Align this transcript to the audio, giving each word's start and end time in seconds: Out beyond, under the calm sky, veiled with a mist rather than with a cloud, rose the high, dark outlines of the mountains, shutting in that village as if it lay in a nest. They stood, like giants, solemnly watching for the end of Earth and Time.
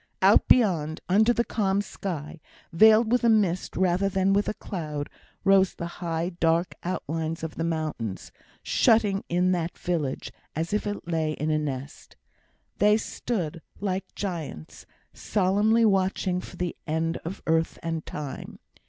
Out 0.23 0.47
beyond, 0.47 0.99
under 1.07 1.31
the 1.31 1.43
calm 1.43 1.79
sky, 1.79 2.39
veiled 2.73 3.11
with 3.11 3.23
a 3.23 3.29
mist 3.29 3.77
rather 3.77 4.09
than 4.09 4.33
with 4.33 4.47
a 4.49 4.55
cloud, 4.55 5.11
rose 5.43 5.75
the 5.75 5.85
high, 6.01 6.29
dark 6.39 6.73
outlines 6.83 7.43
of 7.43 7.53
the 7.53 7.63
mountains, 7.63 8.31
shutting 8.63 9.23
in 9.29 9.51
that 9.51 9.77
village 9.77 10.31
as 10.55 10.73
if 10.73 10.87
it 10.87 11.07
lay 11.07 11.33
in 11.33 11.51
a 11.51 11.59
nest. 11.59 12.15
They 12.79 12.97
stood, 12.97 13.61
like 13.79 14.15
giants, 14.15 14.87
solemnly 15.13 15.85
watching 15.85 16.41
for 16.41 16.57
the 16.57 16.75
end 16.87 17.17
of 17.17 17.43
Earth 17.45 17.77
and 17.83 18.03
Time. 18.03 18.57